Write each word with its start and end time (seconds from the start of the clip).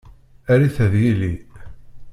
Err-it 0.51 0.77
ad 0.85 0.93
yili. 1.01 1.33